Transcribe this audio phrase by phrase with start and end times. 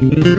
[0.00, 0.38] Bir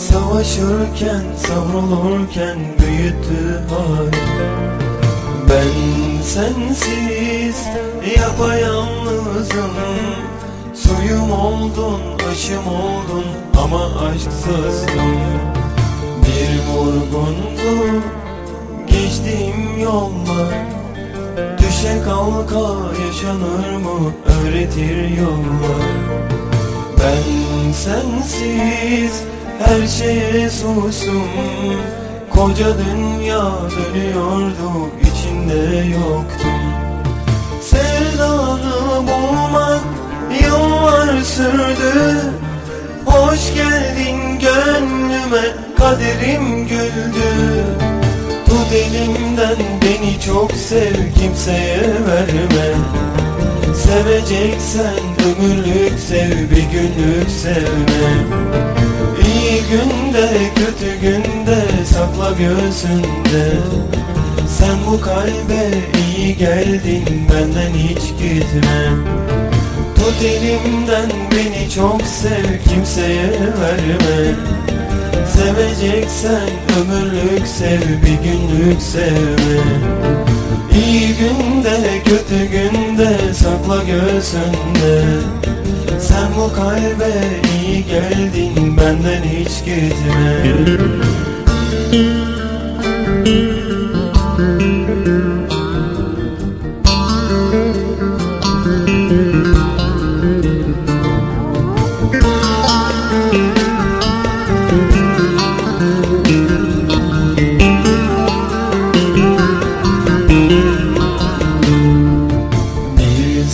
[0.00, 4.14] Savaşırken savrulurken büyüttü hayat
[5.50, 7.66] Ben sensiz
[8.18, 9.76] yapayalnızım.
[10.74, 12.00] Suyum oldun,
[12.32, 13.24] aşım oldun
[13.64, 15.16] ama aşksızdım.
[16.22, 18.00] Bir vurgundu
[18.86, 20.54] geçtiğim yollar
[21.58, 22.74] Düşe kalka
[23.06, 25.90] yaşanır mı öğretir yollar.
[26.98, 29.22] Ben sensiz
[29.64, 31.28] her şeye sustum
[32.30, 36.60] Koca dünya dönüyordu içinde yoktum
[37.60, 39.80] Sevdanı bulmak
[40.42, 42.20] yıllar sürdü.
[43.06, 45.48] Hoş geldin gönlüme
[45.78, 47.64] kaderim güldü.
[48.46, 52.74] Tut elimden beni çok sev kimseye verme.
[53.74, 58.79] Seveceksen ömürlük sev bir günlük sevme
[59.60, 63.52] İyi günde kötü günde sakla göğsünde.
[64.48, 65.70] Sen bu kalbe
[66.16, 68.88] iyi geldin benden hiç gitme.
[69.96, 74.34] Tut elimden beni çok sev kimseye verme.
[75.26, 76.50] Seveceksen
[76.80, 79.60] ömürlük sev bir günlük sevme.
[80.74, 85.04] İyi günde kötü günde sakla göğsünde
[86.00, 87.12] Sen bu kalbe
[87.60, 90.42] iyi geldin benden hiç gitme.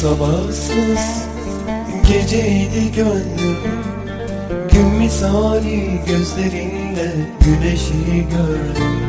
[0.00, 1.37] Sabahsız
[2.08, 3.58] geceydi gönlüm
[4.72, 9.00] Gün misali gözlerinde güneşi gördüm.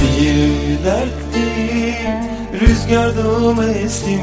[0.00, 1.94] Bir dertli
[2.60, 4.20] rüzgardım estim.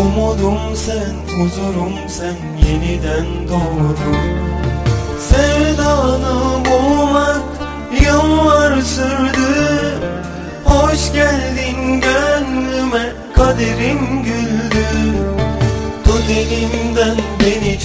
[0.00, 2.36] Umudum sen, huzurum sen
[2.68, 4.16] yeniden doğdum.
[5.20, 7.42] Sevdanı bulmak
[8.04, 9.78] yıllar sürdü.
[10.64, 14.23] Hoş geldin gönlüme kaderim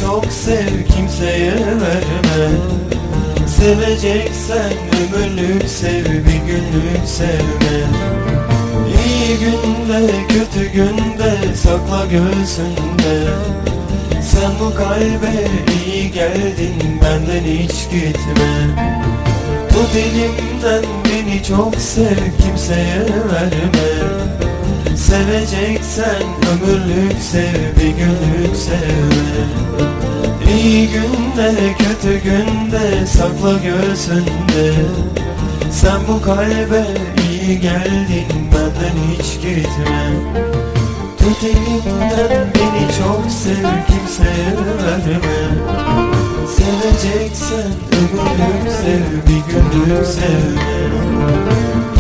[0.10, 2.50] çok sev kimseye verme.
[3.48, 4.74] Seveceksen
[5.16, 7.78] ömürlük sev bir günlük sevme.
[9.06, 13.28] İyi günde kötü günde sakla göğsünde.
[14.22, 15.48] Sen bu kalbe
[15.86, 18.54] iyi geldin benden hiç gitme.
[19.70, 23.00] Tut elimden beni çok sev kimseye
[23.32, 23.90] verme.
[24.98, 29.29] Seveceksen ömürlük sev bir günlük sevme
[30.64, 34.74] İyi günde kötü günde sakla göğsünde
[35.72, 36.86] Sen bu kalbe
[37.30, 40.12] iyi geldin benden hiç gitme.
[41.18, 44.52] Tut elimden beni çok sev kimseye
[44.84, 45.40] verme.
[46.56, 50.80] Seveceksen ömürlük sev bir günlük sevme.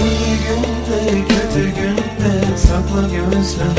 [0.03, 3.78] İyi günde kötü günde sakla göğsünde